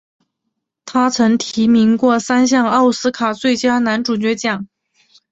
[0.83, 4.67] 他曾提名过三项奥斯卡最佳男主角奖。